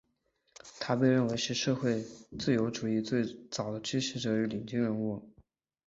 [0.79, 2.01] 他被认为是社会
[2.39, 5.31] 自由主义最早的支持者与领军人物。